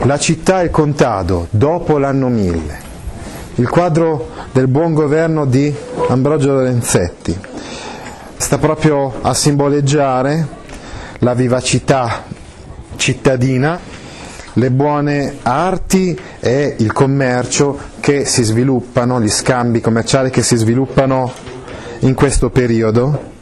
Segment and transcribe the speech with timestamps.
[0.00, 2.84] La città e il contado dopo l'anno 1000.
[3.56, 5.74] Il quadro del buon governo di
[6.08, 7.36] Ambrogio Lorenzetti
[8.36, 10.46] sta proprio a simboleggiare
[11.20, 12.24] la vivacità
[12.96, 13.80] cittadina,
[14.52, 21.32] le buone arti e il commercio che si sviluppano, gli scambi commerciali che si sviluppano
[22.00, 23.34] in questo periodo.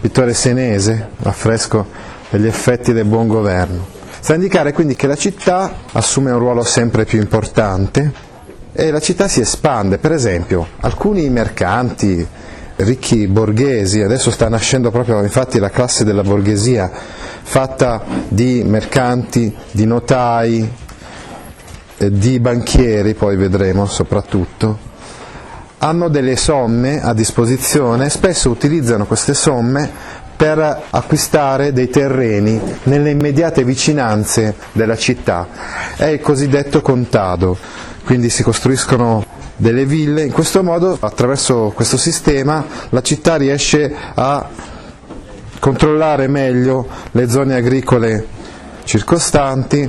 [0.00, 1.86] Vittore Senese, affresco
[2.30, 4.00] degli effetti del buon governo.
[4.22, 8.12] Sta a indicare quindi che la città assume un ruolo sempre più importante
[8.72, 9.98] e la città si espande.
[9.98, 12.24] Per esempio, alcuni mercanti
[12.76, 16.88] ricchi borghesi, adesso sta nascendo proprio infatti la classe della borghesia
[17.42, 20.72] fatta di mercanti, di notai,
[21.96, 24.78] eh, di banchieri, poi vedremo soprattutto,
[25.78, 29.90] hanno delle somme a disposizione, spesso utilizzano queste somme
[30.42, 35.46] per acquistare dei terreni nelle immediate vicinanze della città.
[35.94, 37.56] È il cosiddetto contado,
[38.04, 44.48] quindi si costruiscono delle ville, in questo modo attraverso questo sistema la città riesce a
[45.60, 48.26] controllare meglio le zone agricole
[48.82, 49.88] circostanti,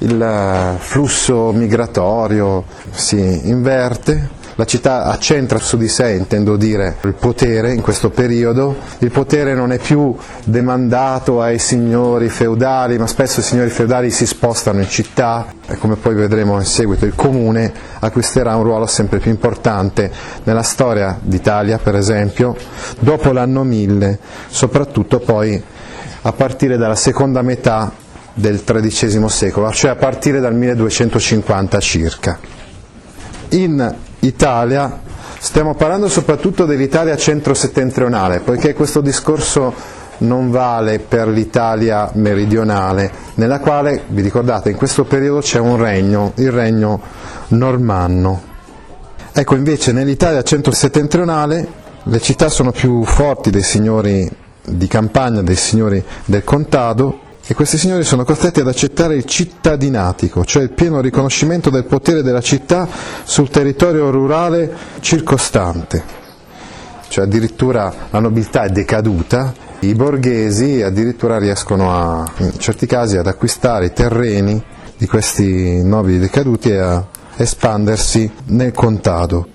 [0.00, 7.72] il flusso migratorio si inverte la città accentra su di sé, intendo dire, il potere
[7.72, 13.42] in questo periodo, il potere non è più demandato ai signori feudali, ma spesso i
[13.42, 18.54] signori feudali si spostano in città e come poi vedremo in seguito il comune acquisterà
[18.54, 20.10] un ruolo sempre più importante
[20.44, 22.56] nella storia d'Italia, per esempio,
[23.00, 25.62] dopo l'anno 1000, soprattutto poi
[26.22, 27.92] a partire dalla seconda metà
[28.34, 32.38] del XIII secolo, cioè a partire dal 1250 circa.
[33.50, 33.94] In
[34.26, 35.00] Italia,
[35.38, 44.04] stiamo parlando soprattutto dell'Italia centro-settentrionale, poiché questo discorso non vale per l'Italia meridionale, nella quale,
[44.08, 47.00] vi ricordate, in questo periodo c'è un regno, il regno
[47.48, 48.52] normanno.
[49.32, 54.30] Ecco, invece nell'Italia centro-settentrionale le città sono più forti dei signori
[54.62, 60.46] di campagna, dei signori del contado, e questi signori sono costretti ad accettare il cittadinatico,
[60.46, 62.88] cioè il pieno riconoscimento del potere della città
[63.22, 66.22] sul territorio rurale circostante.
[67.06, 73.26] Cioè addirittura la nobiltà è decaduta, i borghesi addirittura riescono a, in certi casi ad
[73.26, 74.62] acquistare i terreni
[74.96, 77.06] di questi nobili decaduti e a
[77.36, 79.48] espandersi nel contado.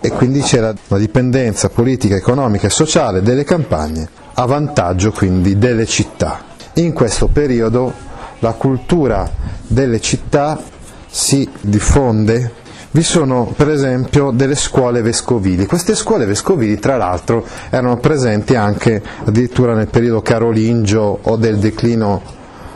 [0.00, 5.84] E quindi c'era la dipendenza politica, economica e sociale delle campagne, a vantaggio quindi delle
[5.84, 6.51] città.
[6.74, 7.92] In questo periodo
[8.38, 9.30] la cultura
[9.66, 10.58] delle città
[11.06, 12.60] si diffonde
[12.92, 15.64] vi sono per esempio delle scuole vescovili.
[15.64, 22.20] Queste scuole vescovili tra l'altro erano presenti anche addirittura nel periodo carolingio o del declino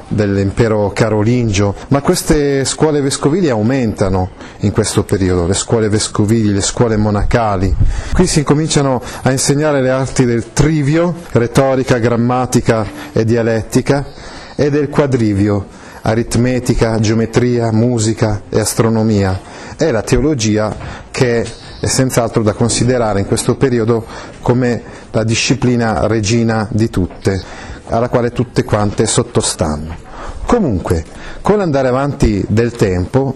[0.09, 4.31] dell'impero carolingio, ma queste scuole vescovili aumentano
[4.61, 7.75] in questo periodo, le scuole vescovili, le scuole monacali.
[8.13, 14.05] Qui si cominciano a insegnare le arti del trivio, retorica, grammatica e dialettica,
[14.55, 15.67] e del quadrivio,
[16.03, 19.39] aritmetica, geometria, musica e astronomia.
[19.77, 20.75] È la teologia
[21.11, 21.47] che
[21.79, 24.07] è senz'altro da considerare in questo periodo
[24.41, 29.97] come la disciplina regina di tutte alla quale tutte quante sottostanno.
[30.47, 31.05] Comunque,
[31.43, 33.35] con l'andare avanti del tempo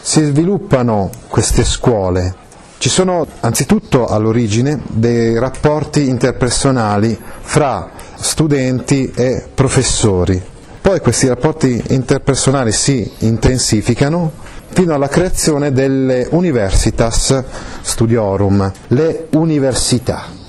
[0.00, 2.34] si sviluppano queste scuole.
[2.78, 10.42] Ci sono anzitutto all'origine dei rapporti interpersonali fra studenti e professori.
[10.80, 14.32] Poi questi rapporti interpersonali si intensificano
[14.70, 17.40] fino alla creazione delle universitas
[17.82, 20.41] studiorum, le università.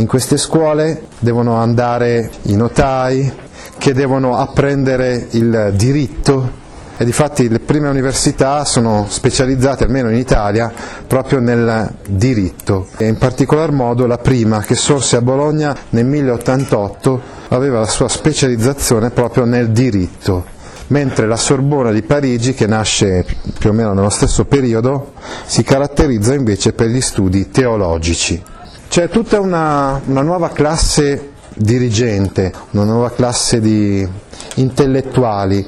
[0.00, 3.30] In queste scuole devono andare i notai
[3.76, 6.52] che devono apprendere il diritto
[6.96, 10.72] e difatti le prime università sono specializzate, almeno in Italia,
[11.06, 17.20] proprio nel diritto e in particolar modo la prima che sorse a Bologna nel 1088
[17.48, 20.46] aveva la sua specializzazione proprio nel diritto,
[20.86, 23.26] mentre la Sorbona di Parigi, che nasce
[23.58, 25.12] più o meno nello stesso periodo,
[25.44, 28.42] si caratterizza invece per gli studi teologici.
[28.90, 34.04] C'è tutta una, una nuova classe dirigente, una nuova classe di
[34.56, 35.64] intellettuali,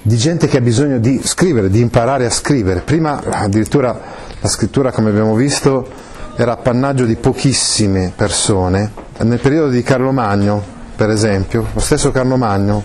[0.00, 2.80] di gente che ha bisogno di scrivere, di imparare a scrivere.
[2.80, 4.00] Prima addirittura
[4.40, 5.86] la scrittura, come abbiamo visto,
[6.34, 8.90] era appannaggio di pochissime persone.
[9.18, 10.64] Nel periodo di Carlo Magno,
[10.96, 12.82] per esempio, lo stesso Carlo Magno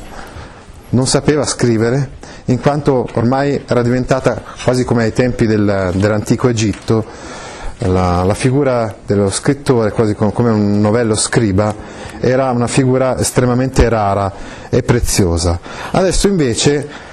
[0.90, 2.10] non sapeva scrivere
[2.48, 7.38] in quanto ormai era diventata quasi come ai tempi del, dell'antico Egitto
[7.80, 11.74] la, la, figura dello scrittore, quasi come un novello scriba,
[12.20, 14.32] era una figura estremamente rara
[14.70, 15.60] e preziosa.
[15.92, 17.06] Adesso invece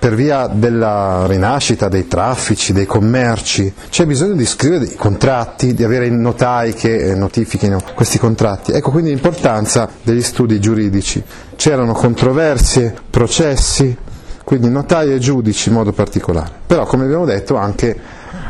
[0.00, 5.84] per via della rinascita dei traffici, dei commerci, c'è bisogno di scrivere dei contratti, di
[5.84, 8.72] avere notai che eh, notifichino questi contratti.
[8.72, 11.22] Ecco quindi l'importanza degli studi giuridici.
[11.54, 13.94] C'erano controversie, processi,
[14.42, 16.50] quindi notai e giudici in modo particolare.
[16.66, 17.94] Però come abbiamo detto anche,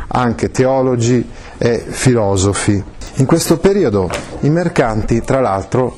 [0.07, 1.27] anche teologi
[1.63, 2.83] e filosofi.
[3.17, 4.09] In questo periodo
[4.39, 5.95] i mercanti, tra l'altro,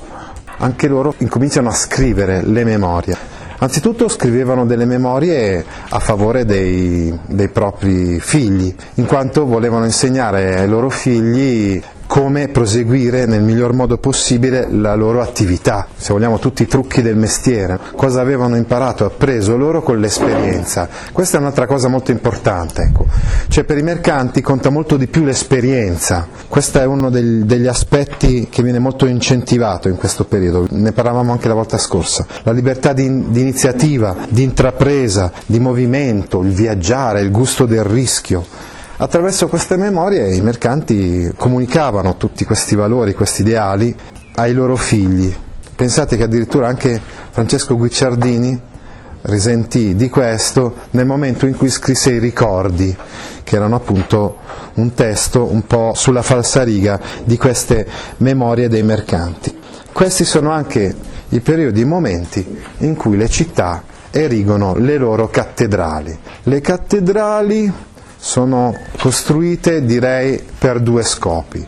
[0.57, 3.15] anche loro incominciano a scrivere le memorie.
[3.59, 10.67] Anzitutto scrivevano delle memorie a favore dei, dei propri figli, in quanto volevano insegnare ai
[10.67, 11.81] loro figli
[12.13, 17.15] come proseguire nel miglior modo possibile la loro attività, se vogliamo tutti i trucchi del
[17.15, 20.87] mestiere, cosa avevano imparato, appreso loro con l'esperienza.
[21.11, 23.07] Questa è un'altra cosa molto importante, ecco.
[23.47, 28.47] cioè per i mercanti conta molto di più l'esperienza, questo è uno degli, degli aspetti
[28.47, 32.93] che viene molto incentivato in questo periodo, ne parlavamo anche la volta scorsa, la libertà
[32.93, 38.72] di, di iniziativa, di intrapresa, di movimento, il viaggiare, il gusto del rischio.
[38.95, 43.93] Attraverso queste memorie i mercanti comunicavano tutti questi valori, questi ideali
[44.35, 45.35] ai loro figli.
[45.75, 47.01] Pensate che addirittura anche
[47.31, 48.61] Francesco Guicciardini
[49.23, 52.95] risentì di questo nel momento in cui scrisse i ricordi,
[53.43, 54.37] che erano appunto
[54.75, 57.87] un testo un po' sulla falsariga di queste
[58.17, 59.57] memorie dei mercanti.
[59.91, 60.95] Questi sono anche
[61.29, 66.17] i periodi e i momenti in cui le città erigono le loro cattedrali.
[66.43, 67.73] Le cattedrali
[68.23, 71.67] sono costruite direi per due scopi.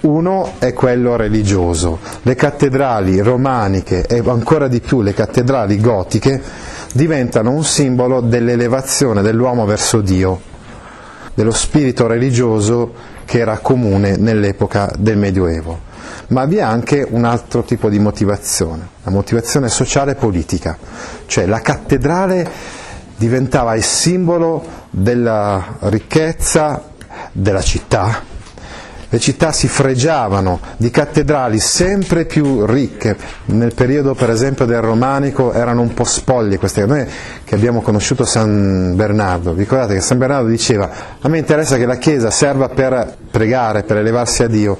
[0.00, 2.00] Uno è quello religioso.
[2.20, 6.42] Le cattedrali romaniche e ancora di più le cattedrali gotiche
[6.92, 10.38] diventano un simbolo dell'elevazione dell'uomo verso Dio,
[11.32, 12.92] dello spirito religioso
[13.24, 15.80] che era comune nell'epoca del Medioevo.
[16.28, 20.76] Ma vi è anche un altro tipo di motivazione, la motivazione sociale e politica,
[21.24, 22.84] cioè la cattedrale
[23.16, 26.90] diventava il simbolo della ricchezza
[27.32, 28.34] della città.
[29.08, 33.16] Le città si fregiavano di cattedrali sempre più ricche,
[33.46, 37.06] nel periodo per esempio del romanico erano un po' spoglie queste, noi
[37.44, 40.90] che abbiamo conosciuto San Bernardo, ricordate che San Bernardo diceva
[41.20, 44.76] a me interessa che la Chiesa serva per pregare, per elevarsi a Dio,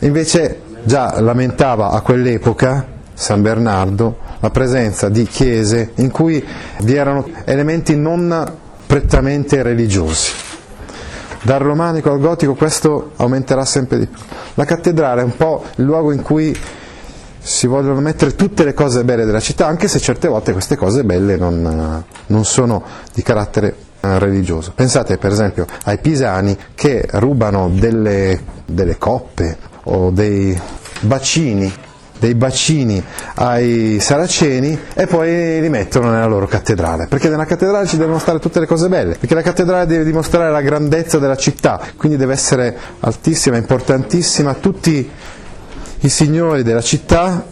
[0.00, 6.42] invece già lamentava a quell'epoca San Bernardo la presenza di chiese in cui
[6.80, 8.50] vi erano elementi non
[8.86, 10.32] prettamente religiosi.
[11.42, 14.18] Dal romanico al gotico questo aumenterà sempre di più.
[14.54, 16.58] La cattedrale è un po' il luogo in cui
[17.38, 21.04] si vogliono mettere tutte le cose belle della città, anche se certe volte queste cose
[21.04, 24.72] belle non, non sono di carattere eh, religioso.
[24.74, 30.58] Pensate per esempio ai pisani che rubano delle, delle coppe o dei
[31.00, 31.70] bacini
[32.20, 33.02] dei bacini
[33.34, 38.38] ai saraceni e poi li mettono nella loro cattedrale, perché nella cattedrale ci devono stare
[38.38, 42.34] tutte le cose belle, perché la cattedrale deve dimostrare la grandezza della città, quindi deve
[42.34, 45.10] essere altissima, importantissima, tutti
[46.02, 47.44] i signori della città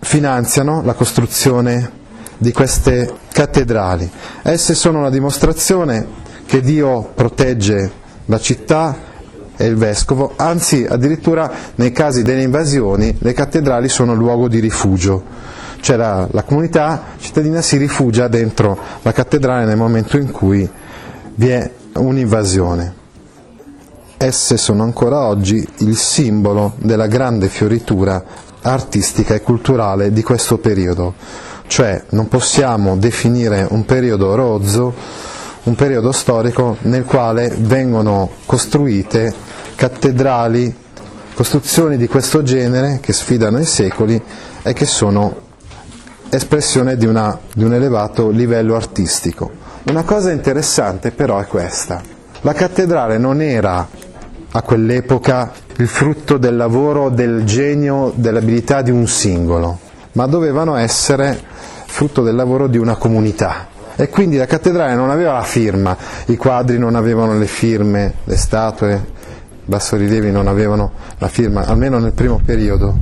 [0.00, 2.00] finanziano la costruzione
[2.36, 4.10] di queste cattedrali.
[4.42, 7.90] Esse sono la dimostrazione che Dio protegge
[8.26, 9.10] la città
[9.62, 15.22] e il vescovo, anzi addirittura nei casi delle invasioni le cattedrali sono luogo di rifugio,
[15.78, 20.68] cioè la, la comunità cittadina si rifugia dentro la cattedrale nel momento in cui
[21.36, 23.00] vi è un'invasione.
[24.16, 28.20] Esse sono ancora oggi il simbolo della grande fioritura
[28.62, 31.14] artistica e culturale di questo periodo,
[31.68, 34.94] cioè non possiamo definire un periodo rozzo
[35.64, 39.32] un periodo storico nel quale vengono costruite
[39.74, 40.74] cattedrali,
[41.34, 44.20] costruzioni di questo genere che sfidano i secoli
[44.62, 45.50] e che sono
[46.30, 49.50] espressione di, una, di un elevato livello artistico.
[49.84, 52.00] Una cosa interessante però è questa.
[52.42, 53.86] La cattedrale non era
[54.54, 59.78] a quell'epoca il frutto del lavoro, del genio, dell'abilità di un singolo,
[60.12, 61.38] ma dovevano essere
[61.86, 63.68] frutto del lavoro di una comunità.
[63.94, 68.36] E quindi la cattedrale non aveva la firma, i quadri non avevano le firme, le
[68.36, 69.11] statue,
[69.64, 72.96] bassorilievi non avevano la firma, almeno nel primo periodo,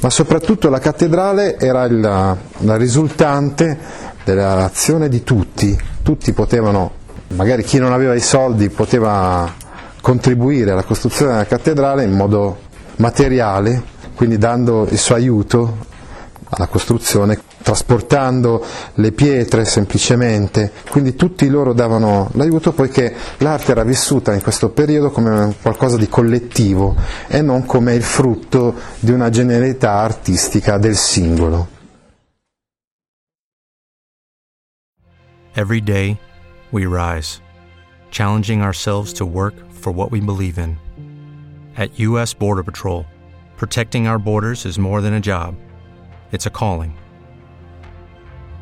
[0.00, 3.78] ma soprattutto la cattedrale era la, la risultante
[4.24, 6.90] dell'azione di tutti, tutti potevano,
[7.28, 9.52] magari chi non aveva i soldi poteva
[10.00, 12.58] contribuire alla costruzione della cattedrale in modo
[12.96, 13.82] materiale,
[14.14, 15.78] quindi dando il suo aiuto
[16.50, 18.62] alla costruzione, trasportando
[18.96, 25.10] le pietre semplicemente, quindi tutti loro davano l'aiuto poiché l'arte era vissuta in questo periodo
[25.10, 26.94] come qualcosa di collettivo
[27.26, 31.68] e non come il frutto di una genialità artistica del singolo.
[35.56, 36.18] Every day
[36.70, 37.40] we rise,
[38.10, 40.76] challenging ourselves to work for what we believe in.
[41.76, 42.34] At U.S.
[42.34, 43.06] Border Patrol,
[43.56, 45.54] protecting our borders is more than a job,
[46.30, 46.94] it's a calling.